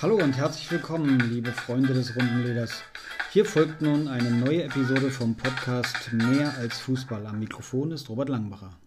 Hallo 0.00 0.14
und 0.14 0.36
herzlich 0.36 0.70
willkommen, 0.70 1.18
liebe 1.28 1.50
Freunde 1.50 1.92
des 1.92 2.14
Rundenleders. 2.14 2.84
Hier 3.32 3.44
folgt 3.44 3.82
nun 3.82 4.06
eine 4.06 4.30
neue 4.30 4.62
Episode 4.62 5.10
vom 5.10 5.34
Podcast 5.34 6.12
Mehr 6.12 6.56
als 6.56 6.78
Fußball. 6.78 7.26
Am 7.26 7.40
Mikrofon 7.40 7.90
ist 7.90 8.08
Robert 8.08 8.28
Langbacher. 8.28 8.78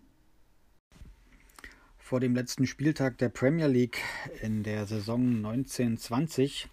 Vor 1.97 2.21
dem 2.21 2.33
letzten 2.33 2.65
Spieltag 2.65 3.17
der 3.17 3.27
Premier 3.27 3.67
League 3.67 3.99
in 4.41 4.63
der 4.63 4.85
Saison 4.85 5.19
1920 5.45 6.69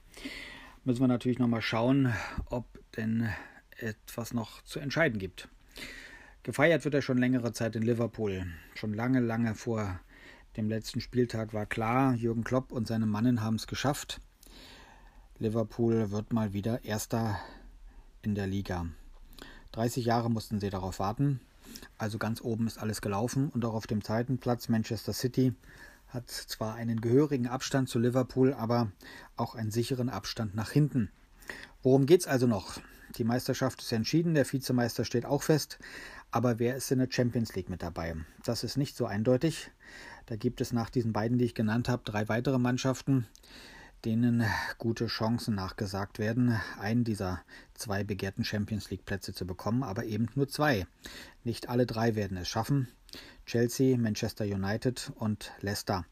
müssen 0.84 1.00
wir 1.00 1.08
natürlich 1.08 1.40
nochmal 1.40 1.62
schauen, 1.62 2.12
ob 2.46 2.64
denn 2.92 3.28
etwas 3.76 4.32
noch 4.32 4.62
zu 4.62 4.78
entscheiden 4.78 5.18
gibt. 5.18 5.48
Gefeiert 6.44 6.84
wird 6.84 6.94
er 6.94 7.02
schon 7.02 7.18
längere 7.18 7.52
Zeit 7.52 7.74
in 7.74 7.82
Liverpool. 7.82 8.46
Schon 8.76 8.94
lange, 8.94 9.18
lange 9.18 9.56
vor 9.56 9.98
dem 10.56 10.68
letzten 10.68 11.00
Spieltag 11.00 11.52
war 11.54 11.66
klar, 11.66 12.14
Jürgen 12.14 12.44
Klopp 12.44 12.70
und 12.70 12.86
seine 12.86 13.06
Mannen 13.06 13.42
haben 13.42 13.56
es 13.56 13.66
geschafft. 13.66 14.20
Liverpool 15.40 16.10
wird 16.10 16.32
mal 16.32 16.52
wieder 16.52 16.84
Erster 16.84 17.38
in 18.22 18.34
der 18.34 18.48
Liga. 18.48 18.86
30 19.70 20.04
Jahre 20.04 20.28
mussten 20.32 20.58
sie 20.58 20.68
darauf 20.68 20.98
warten. 20.98 21.38
Also 21.96 22.18
ganz 22.18 22.40
oben 22.40 22.66
ist 22.66 22.78
alles 22.78 23.00
gelaufen 23.00 23.48
und 23.50 23.64
auch 23.64 23.74
auf 23.74 23.86
dem 23.86 24.02
zweiten 24.02 24.38
Platz 24.38 24.68
Manchester 24.68 25.12
City 25.12 25.54
hat 26.08 26.28
zwar 26.28 26.74
einen 26.74 27.00
gehörigen 27.00 27.46
Abstand 27.46 27.88
zu 27.88 28.00
Liverpool, 28.00 28.52
aber 28.52 28.90
auch 29.36 29.54
einen 29.54 29.70
sicheren 29.70 30.08
Abstand 30.08 30.56
nach 30.56 30.72
hinten. 30.72 31.08
Worum 31.84 32.06
geht 32.06 32.22
es 32.22 32.26
also 32.26 32.48
noch? 32.48 32.80
Die 33.16 33.24
Meisterschaft 33.24 33.80
ist 33.80 33.92
entschieden, 33.92 34.34
der 34.34 34.50
Vizemeister 34.50 35.04
steht 35.04 35.24
auch 35.24 35.44
fest, 35.44 35.78
aber 36.32 36.58
wer 36.58 36.74
ist 36.74 36.90
in 36.90 36.98
der 36.98 37.08
Champions 37.10 37.54
League 37.54 37.70
mit 37.70 37.82
dabei? 37.82 38.16
Das 38.44 38.64
ist 38.64 38.76
nicht 38.76 38.96
so 38.96 39.06
eindeutig. 39.06 39.70
Da 40.26 40.34
gibt 40.34 40.60
es 40.60 40.72
nach 40.72 40.90
diesen 40.90 41.12
beiden, 41.12 41.38
die 41.38 41.44
ich 41.44 41.54
genannt 41.54 41.88
habe, 41.88 42.02
drei 42.04 42.28
weitere 42.28 42.58
Mannschaften 42.58 43.28
denen 44.04 44.44
gute 44.78 45.06
Chancen 45.06 45.54
nachgesagt 45.54 46.18
werden, 46.18 46.60
einen 46.78 47.04
dieser 47.04 47.42
zwei 47.74 48.04
begehrten 48.04 48.44
Champions 48.44 48.90
League 48.90 49.04
Plätze 49.04 49.32
zu 49.32 49.46
bekommen, 49.46 49.82
aber 49.82 50.04
eben 50.04 50.28
nur 50.34 50.48
zwei. 50.48 50.86
Nicht 51.44 51.68
alle 51.68 51.86
drei 51.86 52.14
werden 52.14 52.36
es 52.36 52.48
schaffen. 52.48 52.88
Chelsea, 53.46 53.96
Manchester 53.96 54.44
United 54.44 55.12
und 55.16 55.52
Leicester 55.60 56.04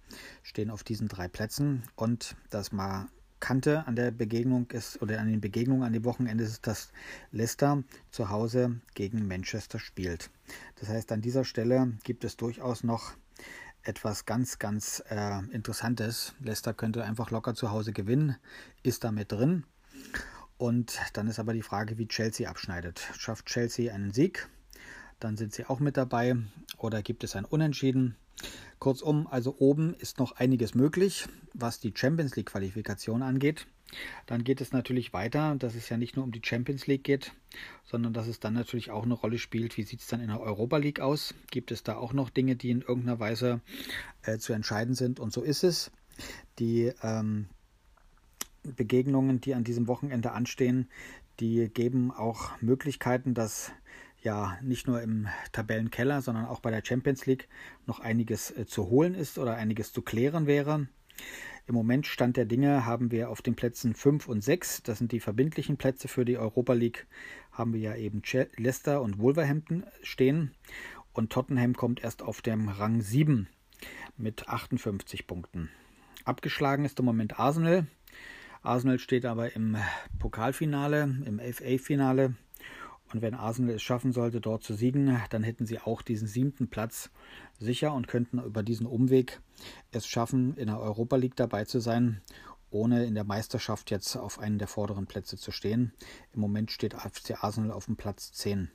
stehen 0.43 0.71
auf 0.71 0.83
diesen 0.83 1.09
drei 1.09 1.29
Plätzen 1.29 1.83
und 1.95 2.35
das 2.51 2.73
Markante 2.73 3.87
an 3.87 3.95
der 3.95 4.11
Begegnung 4.11 4.71
ist 4.71 5.03
oder 5.03 5.21
an 5.21 5.29
den 5.29 5.41
Begegnungen 5.41 5.83
an 5.83 5.93
dem 5.93 6.05
Wochenende 6.05 6.45
ist, 6.45 6.67
dass 6.67 6.93
Leicester 7.33 7.85
zu 8.11 8.31
Hause 8.31 8.81
gegen 8.95 9.29
Manchester 9.29 9.79
spielt. 9.79 10.31
Das 10.77 10.89
heißt, 10.89 11.13
an 11.13 11.21
dieser 11.21 11.45
Stelle 11.45 11.93
gibt 12.05 12.25
es 12.25 12.37
durchaus 12.37 12.83
noch 12.83 13.13
etwas 13.87 14.25
ganz, 14.25 14.59
ganz 14.59 15.03
äh, 15.11 15.39
Interessantes. 15.53 16.35
Leicester 16.41 16.75
könnte 16.75 17.05
einfach 17.05 17.31
locker 17.31 17.55
zu 17.55 17.71
Hause 17.71 17.93
gewinnen, 17.93 18.37
ist 18.83 19.05
damit 19.05 19.33
drin. 19.33 19.65
Und 20.59 20.99
dann 21.13 21.29
ist 21.29 21.39
aber 21.39 21.53
die 21.53 21.63
Frage, 21.63 21.99
wie 21.99 22.09
Chelsea 22.09 22.49
abschneidet. 22.49 23.01
Schafft 23.19 23.47
Chelsea 23.47 23.93
einen 23.93 24.13
Sieg? 24.13 24.49
Dann 25.21 25.37
sind 25.37 25.53
sie 25.53 25.67
auch 25.67 25.81
mit 25.81 25.97
dabei. 25.97 26.37
Oder 26.79 27.03
gibt 27.03 27.25
es 27.25 27.37
ein 27.37 27.45
Unentschieden? 27.45 28.17
Kurzum, 28.79 29.27
also 29.27 29.57
oben 29.59 29.95
ist 29.95 30.19
noch 30.19 30.33
einiges 30.33 30.75
möglich, 30.75 31.27
was 31.55 31.81
die 31.81 31.93
Champions 31.95 32.37
League 32.37 32.47
Qualifikation 32.47 33.23
angeht. 33.23 33.67
Dann 34.27 34.45
geht 34.45 34.61
es 34.61 34.73
natürlich 34.73 35.13
weiter, 35.13 35.55
dass 35.57 35.75
es 35.75 35.89
ja 35.89 35.97
nicht 35.97 36.17
nur 36.17 36.25
um 36.25 36.33
die 36.33 36.43
Champions 36.45 36.87
League 36.87 37.05
geht, 37.05 37.33
sondern 37.85 38.13
dass 38.13 38.27
es 38.27 38.41
dann 38.41 38.55
natürlich 38.55 38.91
auch 38.91 39.05
eine 39.05 39.15
Rolle 39.15 39.39
spielt, 39.39 39.77
wie 39.77 39.85
sieht 39.85 40.01
es 40.01 40.09
dann 40.09 40.21
in 40.21 40.29
der 40.29 40.41
Europa 40.41 40.77
League 40.77 41.01
aus? 41.01 41.35
Gibt 41.51 41.71
es 41.71 41.83
da 41.83 41.97
auch 41.97 42.13
noch 42.13 42.31
Dinge, 42.31 42.57
die 42.57 42.71
in 42.71 42.81
irgendeiner 42.81 43.21
Weise 43.21 43.61
äh, 44.23 44.39
zu 44.39 44.53
entscheiden 44.53 44.95
sind? 44.95 45.21
Und 45.21 45.33
so 45.33 45.43
ist 45.43 45.63
es. 45.63 45.91
Die 46.59 46.93
ähm, 47.03 47.47
Begegnungen, 48.63 49.41
die 49.41 49.55
an 49.55 49.65
diesem 49.65 49.87
Wochenende 49.87 50.33
anstehen, 50.33 50.89
die 51.41 51.69
geben 51.69 52.11
auch 52.11 52.61
Möglichkeiten, 52.61 53.35
dass 53.35 53.71
ja 54.27 54.59
nicht 54.61 54.87
nur 54.87 55.01
im 55.01 55.29
Tabellenkeller, 55.53 56.21
sondern 56.21 56.47
auch 56.47 56.61
bei 56.61 56.71
der 56.71 56.83
Champions 56.85 57.25
League 57.25 57.49
noch 57.87 58.01
einiges 58.01 58.51
äh, 58.51 58.67
zu 58.67 58.91
holen 58.91 59.15
ist 59.15 59.39
oder 59.39 59.55
einiges 59.55 59.93
zu 59.93 60.03
klären 60.03 60.47
wäre. 60.47 60.89
Im 61.69 61.75
Moment 61.75 62.07
Stand 62.07 62.37
der 62.37 62.45
Dinge 62.45 62.85
haben 62.85 63.11
wir 63.11 63.31
auf 63.31 63.41
den 63.41 63.57
Plätzen 63.57 63.95
5 63.95 64.29
und 64.29 64.43
6, 64.43 64.83
das 64.83 64.99
sind 64.99 65.13
die 65.13 65.21
verbindlichen 65.21 65.77
Plätze 65.77 66.09
für 66.09 66.25
die 66.25 66.39
Europa 66.39 66.75
League, 66.75 67.07
haben 67.51 67.73
wir 67.73 67.81
ja 67.81 67.97
eben 67.97 68.23
Leicester 68.57 69.01
und 69.01 69.19
Wolverhampton 69.19 69.85
stehen 70.03 70.53
und 71.13 71.33
Tottenham 71.33 71.75
kommt 71.75 72.05
erst 72.05 72.23
auf 72.23 72.43
dem 72.43 72.69
Rang 72.69 73.01
7 73.01 73.49
mit 74.17 74.49
58 74.49 75.27
Punkten. 75.27 75.71
Abgeschlagen 76.25 76.85
ist 76.85 76.99
im 76.99 77.05
Moment 77.05 77.39
Arsenal. 77.39 77.87
Arsenal 78.63 78.99
steht 78.99 79.25
aber 79.25 79.55
im 79.55 79.77
Pokalfinale, 80.19 81.03
im 81.25 81.39
FA-Finale 81.39 82.35
und 83.17 83.23
wenn 83.23 83.33
Arsenal 83.33 83.77
es 83.77 83.83
schaffen 83.83 84.13
sollte, 84.13 84.43
dort 84.43 84.63
zu 84.63 84.75
siegen, 84.75 85.19
dann 85.31 85.43
hätten 85.43 85.65
sie 85.65 85.81
auch 85.81 86.03
diesen 86.03 86.29
siebten 86.29 86.69
Platz 86.69 87.11
sicher 87.59 87.95
und 87.95 88.09
könnten 88.09 88.39
über 88.41 88.63
diesen 88.63 88.85
Umweg 88.87 89.41
es 89.91 90.07
schaffen, 90.07 90.55
in 90.59 90.67
der 90.67 90.79
Europa 90.79 91.17
League 91.17 91.35
dabei 91.35 91.65
zu 91.65 91.81
sein, 91.81 92.21
ohne 92.69 93.07
in 93.07 93.15
der 93.15 93.25
Meisterschaft 93.25 93.91
jetzt 93.91 94.17
auf 94.17 94.39
einen 94.39 94.59
der 94.59 94.69
vorderen 94.69 95.07
Plätze 95.07 95.39
zu 95.39 95.51
stehen. 95.51 95.95
Im 96.35 96.41
Moment 96.41 96.71
steht 96.71 96.93
FC 96.93 97.43
Arsenal 97.43 97.73
auf 97.73 97.87
dem 97.87 97.97
Platz 97.97 98.33
10. 98.33 98.71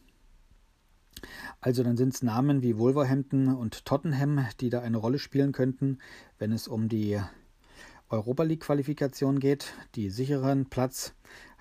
Also 1.59 1.83
dann 1.83 1.95
sind 1.95 2.15
es 2.15 2.23
Namen 2.23 2.63
wie 2.63 2.79
Wolverhampton 2.79 3.53
und 3.53 3.85
Tottenham, 3.85 4.47
die 4.59 4.71
da 4.71 4.81
eine 4.81 4.97
Rolle 4.97 5.19
spielen 5.19 5.51
könnten, 5.51 5.99
wenn 6.39 6.51
es 6.51 6.67
um 6.67 6.89
die 6.89 7.21
Europa 8.09 8.41
League 8.41 8.61
Qualifikation 8.61 9.39
geht. 9.39 9.71
Die 9.93 10.09
sicheren 10.09 10.65
Platz 10.65 11.13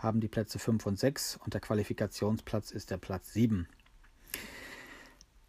haben 0.02 0.20
die 0.20 0.28
Plätze 0.28 0.58
5 0.58 0.84
und 0.86 0.98
6 0.98 1.38
und 1.44 1.54
der 1.54 1.60
Qualifikationsplatz 1.60 2.70
ist 2.70 2.90
der 2.90 2.98
Platz 2.98 3.32
7. 3.32 3.68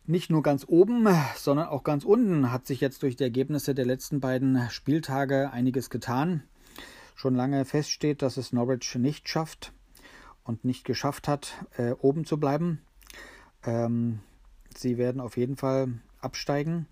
Nicht 0.05 0.29
nur 0.29 0.43
ganz 0.43 0.65
oben, 0.67 1.07
sondern 1.35 1.67
auch 1.67 1.83
ganz 1.83 2.03
unten 2.03 2.51
hat 2.51 2.65
sich 2.65 2.81
jetzt 2.81 3.03
durch 3.03 3.15
die 3.15 3.23
Ergebnisse 3.23 3.73
der 3.73 3.85
letzten 3.85 4.19
beiden 4.19 4.69
Spieltage 4.69 5.51
einiges 5.51 5.89
getan. 5.89 6.43
Schon 7.15 7.35
lange 7.35 7.65
feststeht, 7.65 8.21
dass 8.21 8.37
es 8.37 8.51
Norwich 8.51 8.95
nicht 8.95 9.29
schafft 9.29 9.73
und 10.43 10.65
nicht 10.65 10.85
geschafft 10.85 11.27
hat, 11.27 11.53
äh, 11.77 11.91
oben 11.91 12.25
zu 12.25 12.39
bleiben. 12.39 12.81
Ähm, 13.63 14.19
sie 14.75 14.97
werden 14.97 15.21
auf 15.21 15.37
jeden 15.37 15.55
Fall 15.55 15.93
absteigen 16.19 16.87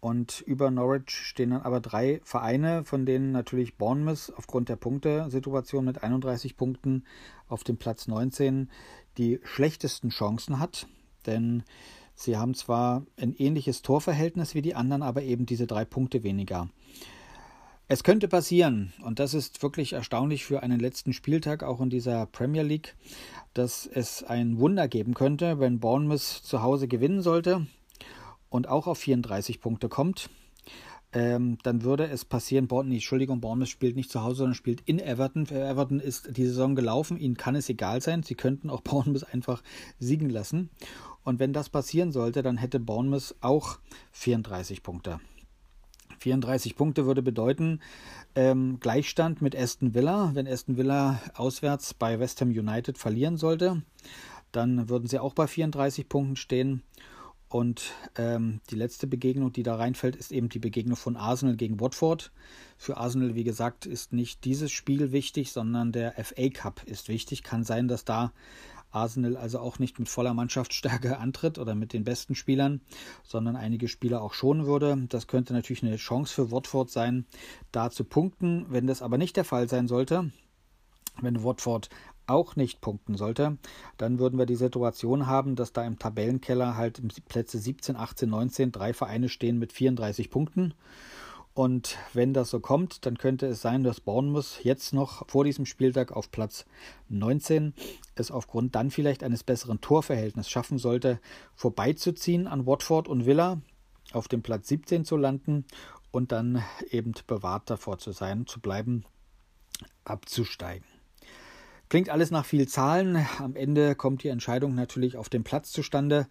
und 0.00 0.40
über 0.42 0.70
Norwich 0.70 1.10
stehen 1.10 1.50
dann 1.50 1.62
aber 1.62 1.80
drei 1.80 2.20
Vereine, 2.22 2.84
von 2.84 3.04
denen 3.04 3.32
natürlich 3.32 3.76
Bournemouth 3.76 4.32
aufgrund 4.36 4.68
der 4.68 4.76
Punktesituation 4.76 5.84
mit 5.84 6.02
31 6.02 6.56
Punkten 6.56 7.04
auf 7.48 7.64
dem 7.64 7.78
Platz 7.78 8.06
19 8.06 8.70
die 9.16 9.40
schlechtesten 9.42 10.10
Chancen 10.10 10.60
hat. 10.60 10.86
Denn 11.26 11.64
sie 12.14 12.36
haben 12.36 12.54
zwar 12.54 13.02
ein 13.16 13.34
ähnliches 13.34 13.82
Torverhältnis 13.82 14.54
wie 14.54 14.62
die 14.62 14.76
anderen, 14.76 15.02
aber 15.02 15.22
eben 15.22 15.46
diese 15.46 15.66
drei 15.66 15.84
Punkte 15.84 16.22
weniger. 16.22 16.68
Es 17.90 18.04
könnte 18.04 18.28
passieren, 18.28 18.92
und 19.02 19.18
das 19.18 19.32
ist 19.32 19.62
wirklich 19.62 19.94
erstaunlich 19.94 20.44
für 20.44 20.62
einen 20.62 20.78
letzten 20.78 21.14
Spieltag 21.14 21.62
auch 21.62 21.80
in 21.80 21.88
dieser 21.88 22.26
Premier 22.26 22.62
League, 22.62 22.94
dass 23.54 23.86
es 23.86 24.22
ein 24.22 24.58
Wunder 24.58 24.88
geben 24.88 25.14
könnte, 25.14 25.58
wenn 25.58 25.80
Bournemouth 25.80 26.20
zu 26.20 26.62
Hause 26.62 26.86
gewinnen 26.86 27.22
sollte 27.22 27.66
und 28.48 28.68
auch 28.68 28.86
auf 28.86 28.98
34 28.98 29.60
Punkte 29.60 29.88
kommt, 29.88 30.30
ähm, 31.12 31.56
dann 31.62 31.82
würde 31.84 32.06
es 32.06 32.24
passieren, 32.24 32.68
Bournemouth, 32.68 32.96
Entschuldigung, 32.96 33.40
Bournemouth 33.40 33.68
spielt 33.68 33.96
nicht 33.96 34.10
zu 34.10 34.22
Hause, 34.22 34.38
sondern 34.38 34.54
spielt 34.54 34.82
in 34.82 34.98
Everton. 34.98 35.46
Für 35.46 35.66
Everton 35.66 36.00
ist 36.00 36.36
die 36.36 36.44
Saison 36.44 36.74
gelaufen, 36.74 37.16
ihnen 37.16 37.36
kann 37.36 37.54
es 37.54 37.68
egal 37.68 38.02
sein, 38.02 38.22
sie 38.22 38.34
könnten 38.34 38.68
auch 38.68 38.80
Bournemouth 38.82 39.32
einfach 39.32 39.62
siegen 39.98 40.28
lassen. 40.28 40.70
Und 41.24 41.38
wenn 41.40 41.52
das 41.52 41.70
passieren 41.70 42.12
sollte, 42.12 42.42
dann 42.42 42.58
hätte 42.58 42.80
Bournemouth 42.80 43.34
auch 43.40 43.78
34 44.12 44.82
Punkte. 44.82 45.20
34 46.18 46.76
Punkte 46.76 47.06
würde 47.06 47.22
bedeuten 47.22 47.80
ähm, 48.34 48.78
Gleichstand 48.80 49.40
mit 49.40 49.56
Aston 49.56 49.94
Villa. 49.94 50.30
Wenn 50.34 50.46
Aston 50.46 50.76
Villa 50.76 51.20
auswärts 51.34 51.94
bei 51.94 52.18
West 52.18 52.40
Ham 52.40 52.48
United 52.48 52.98
verlieren 52.98 53.36
sollte, 53.36 53.82
dann 54.52 54.88
würden 54.88 55.06
sie 55.06 55.18
auch 55.18 55.34
bei 55.34 55.46
34 55.46 56.08
Punkten 56.08 56.36
stehen. 56.36 56.82
Und 57.48 57.92
ähm, 58.16 58.60
die 58.70 58.76
letzte 58.76 59.06
Begegnung, 59.06 59.52
die 59.52 59.62
da 59.62 59.76
reinfällt, 59.76 60.16
ist 60.16 60.32
eben 60.32 60.50
die 60.50 60.58
Begegnung 60.58 60.96
von 60.96 61.16
Arsenal 61.16 61.56
gegen 61.56 61.80
Watford. 61.80 62.30
Für 62.76 62.98
Arsenal, 62.98 63.34
wie 63.34 63.44
gesagt, 63.44 63.86
ist 63.86 64.12
nicht 64.12 64.44
dieses 64.44 64.70
Spiel 64.70 65.12
wichtig, 65.12 65.52
sondern 65.52 65.92
der 65.92 66.12
FA 66.22 66.50
Cup 66.50 66.82
ist 66.84 67.08
wichtig. 67.08 67.42
Kann 67.42 67.64
sein, 67.64 67.88
dass 67.88 68.04
da 68.04 68.32
Arsenal 68.90 69.36
also 69.36 69.60
auch 69.60 69.78
nicht 69.78 69.98
mit 69.98 70.08
voller 70.08 70.34
Mannschaftsstärke 70.34 71.18
antritt 71.18 71.58
oder 71.58 71.74
mit 71.74 71.92
den 71.92 72.04
besten 72.04 72.34
Spielern, 72.34 72.80
sondern 73.22 73.56
einige 73.56 73.88
Spieler 73.88 74.22
auch 74.22 74.34
schonen 74.34 74.66
würde. 74.66 75.06
Das 75.08 75.26
könnte 75.26 75.52
natürlich 75.52 75.82
eine 75.82 75.96
Chance 75.96 76.34
für 76.34 76.50
Watford 76.50 76.90
sein, 76.90 77.26
da 77.72 77.90
zu 77.90 78.04
punkten. 78.04 78.66
Wenn 78.68 78.86
das 78.86 79.02
aber 79.02 79.18
nicht 79.18 79.36
der 79.36 79.44
Fall 79.44 79.68
sein 79.68 79.88
sollte, 79.88 80.30
wenn 81.20 81.42
Watford 81.42 81.88
auch 82.28 82.56
nicht 82.56 82.80
punkten 82.80 83.16
sollte, 83.16 83.58
dann 83.96 84.18
würden 84.18 84.38
wir 84.38 84.46
die 84.46 84.56
Situation 84.56 85.26
haben, 85.26 85.56
dass 85.56 85.72
da 85.72 85.84
im 85.84 85.98
Tabellenkeller 85.98 86.76
halt 86.76 87.02
Plätze 87.28 87.58
17, 87.58 87.96
18, 87.96 88.28
19 88.28 88.72
drei 88.72 88.92
Vereine 88.92 89.28
stehen 89.28 89.58
mit 89.58 89.72
34 89.72 90.30
Punkten. 90.30 90.74
Und 91.54 91.98
wenn 92.12 92.34
das 92.34 92.50
so 92.50 92.60
kommt, 92.60 93.04
dann 93.04 93.18
könnte 93.18 93.46
es 93.46 93.60
sein, 93.60 93.82
dass 93.82 94.00
Bournemouth 94.00 94.60
jetzt 94.62 94.92
noch 94.92 95.28
vor 95.28 95.42
diesem 95.42 95.66
Spieltag 95.66 96.12
auf 96.12 96.30
Platz 96.30 96.66
19 97.08 97.74
es 98.14 98.30
aufgrund 98.30 98.76
dann 98.76 98.92
vielleicht 98.92 99.24
eines 99.24 99.42
besseren 99.42 99.80
Torverhältnisses 99.80 100.48
schaffen 100.48 100.78
sollte, 100.78 101.18
vorbeizuziehen 101.56 102.46
an 102.46 102.64
Watford 102.64 103.08
und 103.08 103.26
Villa, 103.26 103.60
auf 104.12 104.28
dem 104.28 104.42
Platz 104.42 104.68
17 104.68 105.04
zu 105.04 105.16
landen 105.16 105.64
und 106.12 106.30
dann 106.30 106.62
eben 106.90 107.12
bewahrt 107.26 107.68
davor 107.70 107.98
zu 107.98 108.12
sein, 108.12 108.46
zu 108.46 108.60
bleiben, 108.60 109.04
abzusteigen. 110.04 110.97
Klingt 111.88 112.10
alles 112.10 112.30
nach 112.30 112.44
viel 112.44 112.68
Zahlen. 112.68 113.26
Am 113.38 113.56
Ende 113.56 113.94
kommt 113.94 114.22
die 114.22 114.28
Entscheidung 114.28 114.74
natürlich 114.74 115.16
auf 115.16 115.28
dem 115.28 115.42
Platz 115.42 115.72
zustande. 115.72 116.26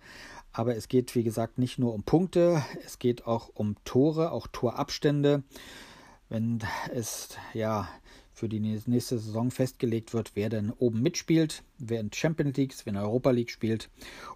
Aber 0.52 0.76
es 0.76 0.88
geht, 0.88 1.16
wie 1.16 1.24
gesagt, 1.24 1.58
nicht 1.58 1.80
nur 1.80 1.94
um 1.94 2.04
Punkte, 2.04 2.64
es 2.86 3.00
geht 3.00 3.26
auch 3.28 3.50
um 3.54 3.76
Tore, 3.84 4.32
auch 4.32 4.48
Torabstände. 4.48 5.44
Wenn 6.30 6.60
es 6.94 7.30
ja 7.54 7.90
für 8.34 8.50
die 8.50 8.60
nächste 8.60 9.18
Saison 9.18 9.50
festgelegt 9.50 10.14
wird, 10.14 10.32
wer 10.36 10.50
denn 10.50 10.72
oben 10.72 11.02
mitspielt, 11.02 11.64
wer 11.80 12.00
in 12.00 12.14
Champions 12.14 12.56
League, 12.58 12.76
wer 12.84 12.94
in 12.94 13.00
Europa 13.00 13.32
League 13.32 13.50
spielt 13.50 13.90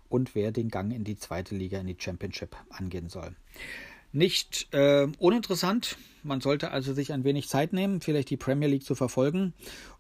und 0.09 0.33
wer 0.33 0.51
den 0.51 0.69
Gang 0.69 0.91
in 0.91 1.03
die 1.03 1.17
zweite 1.17 1.55
Liga, 1.55 1.79
in 1.79 1.87
die 1.87 1.97
Championship 1.99 2.55
angehen 2.69 3.09
soll. 3.09 3.35
Nicht 4.13 4.67
äh, 4.73 5.07
uninteressant, 5.19 5.97
man 6.23 6.41
sollte 6.41 6.71
also 6.71 6.93
sich 6.93 7.13
ein 7.13 7.23
wenig 7.23 7.47
Zeit 7.47 7.73
nehmen, 7.73 8.01
vielleicht 8.01 8.29
die 8.29 8.37
Premier 8.37 8.67
League 8.67 8.83
zu 8.83 8.93
verfolgen 8.93 9.53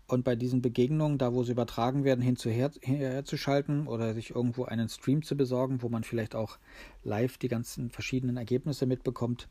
und 0.07 0.23
bei 0.23 0.35
diesen 0.35 0.61
Begegnungen, 0.61 1.17
da 1.17 1.33
wo 1.33 1.43
sie 1.43 1.53
übertragen 1.53 2.03
werden, 2.03 2.21
hinzuher, 2.21 2.71
hinzuschalten 2.81 3.87
oder 3.87 4.13
sich 4.13 4.35
irgendwo 4.35 4.65
einen 4.65 4.89
Stream 4.89 5.23
zu 5.23 5.37
besorgen, 5.37 5.81
wo 5.81 5.89
man 5.89 6.03
vielleicht 6.03 6.35
auch 6.35 6.57
live 7.03 7.37
die 7.37 7.47
ganzen 7.47 7.89
verschiedenen 7.89 8.37
Ergebnisse 8.37 8.85
mitbekommt, 8.85 9.47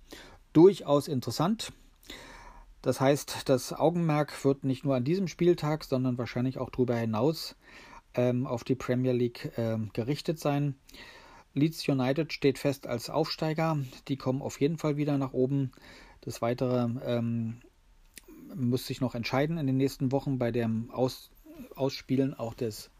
durchaus 0.52 1.08
interessant. 1.08 1.72
Das 2.82 3.00
heißt, 3.00 3.48
das 3.48 3.72
Augenmerk 3.72 4.44
wird 4.44 4.64
nicht 4.64 4.84
nur 4.84 4.96
an 4.96 5.04
diesem 5.04 5.28
Spieltag, 5.28 5.84
sondern 5.84 6.18
wahrscheinlich 6.18 6.58
auch 6.58 6.70
darüber 6.70 6.96
hinaus 6.96 7.56
ähm, 8.14 8.46
auf 8.46 8.64
die 8.64 8.74
Premier 8.74 9.12
League 9.12 9.52
ähm, 9.56 9.90
gerichtet 9.92 10.38
sein. 10.38 10.74
Leeds 11.54 11.88
United 11.88 12.32
steht 12.32 12.58
fest 12.58 12.86
als 12.86 13.10
Aufsteiger. 13.10 13.78
Die 14.08 14.16
kommen 14.16 14.40
auf 14.42 14.60
jeden 14.60 14.78
Fall 14.78 14.96
wieder 14.96 15.18
nach 15.18 15.32
oben. 15.32 15.72
Das 16.20 16.42
weitere 16.42 16.88
ähm, 17.04 17.60
muss 18.54 18.86
sich 18.86 19.00
noch 19.00 19.14
entscheiden 19.14 19.58
in 19.58 19.66
den 19.66 19.76
nächsten 19.76 20.12
Wochen 20.12 20.38
bei 20.38 20.52
dem 20.52 20.90
Aus, 20.90 21.30
Ausspielen 21.74 22.34
auch 22.34 22.54
des, 22.54 22.90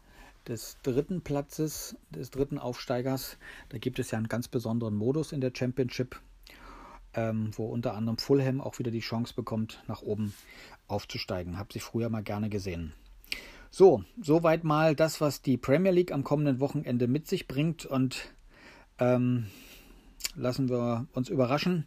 des 0.47 0.77
dritten 0.83 1.21
Platzes, 1.21 1.95
des 2.09 2.29
dritten 2.29 2.57
Aufsteigers. 2.57 3.37
Da 3.69 3.77
gibt 3.77 3.99
es 3.99 4.11
ja 4.11 4.17
einen 4.17 4.27
ganz 4.27 4.47
besonderen 4.47 4.95
Modus 4.95 5.31
in 5.31 5.39
der 5.39 5.53
Championship, 5.55 6.19
ähm, 7.13 7.51
wo 7.55 7.67
unter 7.67 7.93
anderem 7.93 8.17
Fulham 8.17 8.59
auch 8.59 8.79
wieder 8.79 8.91
die 8.91 8.99
Chance 8.99 9.33
bekommt, 9.33 9.81
nach 9.87 10.01
oben 10.01 10.33
aufzusteigen. 10.87 11.57
Habe 11.57 11.71
sie 11.71 11.79
früher 11.79 12.09
mal 12.09 12.23
gerne 12.23 12.49
gesehen. 12.49 12.93
So, 13.69 14.03
soweit 14.21 14.65
mal 14.65 14.95
das, 14.95 15.21
was 15.21 15.41
die 15.41 15.55
Premier 15.55 15.91
League 15.91 16.11
am 16.11 16.25
kommenden 16.25 16.59
Wochenende 16.59 17.07
mit 17.07 17.27
sich 17.27 17.47
bringt 17.47 17.85
und 17.85 18.33
ähm, 19.01 19.47
lassen 20.35 20.69
wir 20.69 21.07
uns 21.13 21.27
überraschen. 21.27 21.85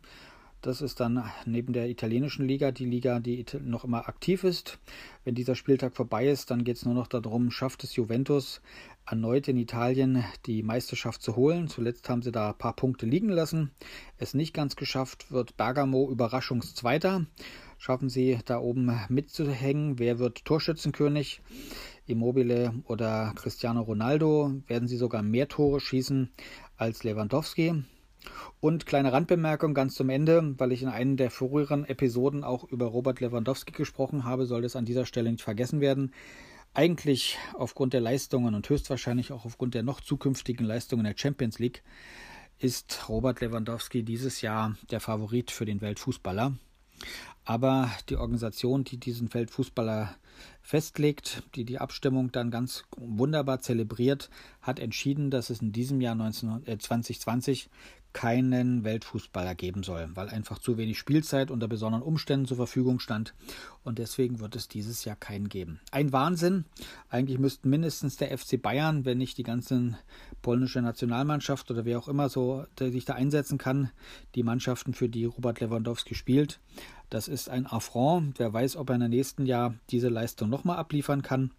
Das 0.61 0.81
ist 0.81 0.99
dann 0.99 1.22
neben 1.44 1.75
der 1.75 1.90
italienischen 1.90 2.49
Liga 2.49 2.72
die 2.72 2.87
Liga, 2.87 3.20
die 3.20 3.44
noch 3.62 3.84
immer 3.84 4.08
aktiv 4.08 4.44
ist. 4.44 4.78
Wenn 5.22 5.34
dieser 5.34 5.56
Spieltag 5.56 5.94
vorbei 5.94 6.26
ist, 6.26 6.50
dann 6.50 6.64
geht 6.64 6.78
es 6.78 6.87
nur 6.87 6.94
noch 6.94 7.06
darum, 7.06 7.50
schafft 7.50 7.84
es 7.84 7.96
Juventus 7.96 8.62
erneut 9.06 9.49
in 9.49 9.58
Italien 9.58 10.25
die 10.46 10.62
Meisterschaft 10.62 11.22
zu 11.22 11.37
holen. 11.37 11.69
Zuletzt 11.69 12.08
haben 12.08 12.22
sie 12.22 12.32
da 12.32 12.49
ein 12.49 12.58
paar 12.58 12.75
Punkte 12.75 13.06
liegen 13.06 13.28
lassen. 13.28 13.70
Es 14.16 14.34
nicht 14.34 14.55
ganz 14.55 14.76
geschafft, 14.76 15.31
wird 15.31 15.56
Bergamo 15.56 16.11
Überraschungszweiter. 16.11 17.26
Schaffen 17.76 18.08
sie 18.08 18.38
da 18.46 18.58
oben 18.58 18.99
mitzuhängen? 19.11 19.99
Wer 19.99 20.19
wird 20.19 20.44
Torschützenkönig? 20.44 21.43
Immobile 22.06 22.72
oder 22.84 23.32
Cristiano 23.37 23.82
Ronaldo? 23.82 24.55
Werden 24.66 24.88
sie 24.88 24.96
sogar 24.96 25.22
mehr 25.22 25.49
Tore 25.49 25.81
schießen 25.81 26.31
als 26.76 27.05
Lewandowski? 27.05 27.85
Und 28.61 28.87
kleine 28.87 29.12
Randbemerkung 29.12 29.75
ganz 29.75 29.94
zum 29.94 30.09
Ende, 30.09 30.55
weil 30.59 30.73
ich 30.73 30.82
in 30.82 30.88
einer 30.88 31.17
der 31.17 31.31
früheren 31.31 31.85
Episoden 31.85 32.44
auch 32.44 32.65
über 32.65 32.87
Robert 32.87 33.21
Lewandowski 33.21 33.73
gesprochen 33.73 34.25
habe, 34.25 34.47
soll 34.47 34.62
das 34.62 34.76
an 34.76 34.87
dieser 34.87 35.06
Stelle 35.06 35.31
nicht 35.31 35.43
vergessen 35.43 35.81
werden. 35.81 36.12
Eigentlich 36.73 37.38
aufgrund 37.53 37.93
der 37.93 38.00
Leistungen 38.00 38.55
und 38.55 38.69
höchstwahrscheinlich 38.69 39.32
auch 39.32 39.44
aufgrund 39.44 39.75
der 39.75 39.82
noch 39.82 40.00
zukünftigen 40.00 40.67
Leistungen 40.67 41.05
der 41.05 41.15
Champions 41.17 41.59
League 41.59 41.82
ist 42.59 43.09
Robert 43.09 43.41
Lewandowski 43.41 44.03
dieses 44.03 44.41
Jahr 44.41 44.76
der 44.91 45.00
Favorit 45.00 45.50
für 45.50 45.67
den 45.67 45.81
Weltfußballer. 45.81 46.56
Aber 47.44 47.91
die 48.09 48.17
Organisation, 48.17 48.85
die 48.85 48.97
diesen 48.97 49.32
Weltfußballer 49.35 50.17
festlegt, 50.64 51.43
die 51.55 51.64
die 51.64 51.78
Abstimmung 51.78 52.32
dann 52.32 52.50
ganz 52.50 52.84
wunderbar 52.96 53.61
zelebriert, 53.61 54.31
hat 54.62 54.81
entschieden, 54.81 55.31
dass 55.31 55.50
es 55.50 55.61
in 55.61 55.72
diesem 55.72 56.00
Jahr 56.00 56.14
19, 56.14 56.66
äh, 56.66 56.78
2020 56.78 57.69
keinen 58.14 58.84
Weltfußballer 58.84 59.56
geben 59.56 59.82
soll, 59.82 60.08
weil 60.14 60.28
einfach 60.28 60.61
zu 60.61 60.78
wenig 60.78 60.99
Spielzeit 60.99 61.50
unter 61.50 61.69
besonderen 61.69 62.02
Umständen 62.02 62.46
zur 62.46 62.56
Verfügung 62.56 63.00
stand 63.00 63.34
und 63.82 63.99
deswegen 63.99 64.38
wird 64.38 64.56
es 64.56 64.69
dieses 64.69 65.05
Jahr 65.05 65.16
keinen 65.16 65.49
geben. 65.49 65.81
Ein 65.90 66.12
Wahnsinn. 66.12 66.64
Eigentlich 67.11 67.40
müssten 67.40 67.69
mindestens 67.69 68.16
der 68.16 68.37
FC 68.37 68.62
Bayern, 68.62 69.05
wenn 69.05 69.19
nicht 69.19 69.37
die 69.37 69.43
ganze 69.43 69.99
polnische 70.43 70.81
Nationalmannschaft 70.81 71.70
oder 71.72 71.84
wer 71.84 71.99
auch 71.99 72.08
immer 72.08 72.28
so 72.28 72.64
sich 72.78 73.05
da 73.05 73.14
einsetzen 73.14 73.58
kann, 73.58 73.90
die 74.37 74.44
Mannschaften, 74.44 74.94
für 74.94 75.08
die 75.08 75.25
Robert 75.25 75.61
Lewandowski 75.61 76.14
spielt. 76.14 76.61
Das 77.14 77.28
ist 77.28 77.49
ein 77.49 77.69
Affront. 77.69 78.40
Wer 78.40 78.52
weiß, 78.52 78.75
ob 78.75 78.90
er 78.90 78.96
im 78.96 79.08
nächsten 79.08 79.46
Jahr 79.46 79.76
diese 79.90 80.08
Leistung 80.08 80.50
nochmal 80.50 80.78
abliefern 80.78 81.22
kann. 81.22 81.52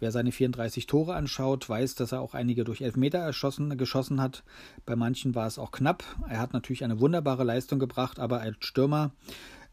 Wer 0.00 0.10
seine 0.10 0.32
34 0.32 0.88
Tore 0.88 1.14
anschaut, 1.14 1.68
weiß, 1.68 1.94
dass 1.94 2.10
er 2.10 2.20
auch 2.20 2.34
einige 2.34 2.64
durch 2.64 2.80
Elfmeter 2.80 3.20
erschossen, 3.20 3.78
geschossen 3.78 4.20
hat. 4.20 4.42
Bei 4.86 4.96
manchen 4.96 5.36
war 5.36 5.46
es 5.46 5.60
auch 5.60 5.70
knapp. 5.70 6.02
Er 6.28 6.40
hat 6.40 6.54
natürlich 6.54 6.82
eine 6.82 6.98
wunderbare 6.98 7.44
Leistung 7.44 7.78
gebracht, 7.78 8.18
aber 8.18 8.40
als 8.40 8.56
Stürmer 8.58 9.12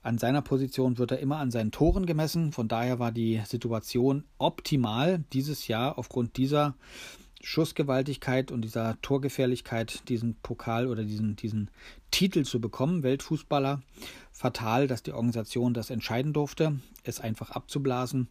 an 0.03 0.19
seiner 0.19 0.43
Position 0.43 0.99
wird 0.99 1.09
er 1.09 1.19
immer 1.19 1.37
an 1.37 1.49
seinen 1.49 1.71
Toren 1.71 2.05
gemessen. 2.05 2.51
Von 2.51 2.67
daher 2.67 2.99
war 2.99 3.11
die 3.11 3.41
Situation 3.43 4.23
optimal 4.37 5.23
dieses 5.33 5.67
Jahr 5.67 5.97
aufgrund 5.97 6.37
dieser 6.37 6.75
Schussgewaltigkeit 7.47 8.51
und 8.51 8.61
dieser 8.63 9.01
Torgefährlichkeit 9.01 10.09
diesen 10.09 10.35
Pokal 10.35 10.85
oder 10.85 11.05
diesen, 11.05 11.37
diesen 11.37 11.71
Titel 12.11 12.43
zu 12.43 12.59
bekommen, 12.59 13.03
Weltfußballer. 13.03 13.81
Fatal, 14.33 14.87
dass 14.87 15.01
die 15.01 15.13
Organisation 15.13 15.73
das 15.73 15.89
entscheiden 15.89 16.33
durfte, 16.33 16.81
es 17.05 17.21
einfach 17.21 17.51
abzublasen 17.51 18.27